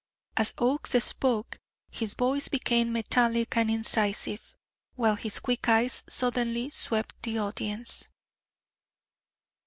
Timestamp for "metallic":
2.91-3.55